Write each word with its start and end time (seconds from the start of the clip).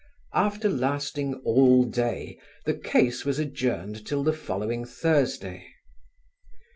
After 0.33 0.67
lasting 0.67 1.35
all 1.45 1.83
day 1.83 2.39
the 2.65 2.73
case 2.73 3.23
was 3.23 3.37
adjourned 3.37 4.03
till 4.07 4.23
the 4.23 4.33
following 4.33 4.83
Thursday. 4.83 5.75